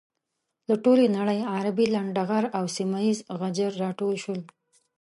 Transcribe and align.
له 0.69 0.75
ټولې 0.83 1.13
نړۍ 1.17 1.39
عربي 1.53 1.85
لنډه 1.95 2.23
غر 2.29 2.45
او 2.57 2.63
سيمه 2.77 2.99
یيز 3.05 3.19
غجر 3.39 3.71
راټول 3.83 4.15
شول. 4.23 4.41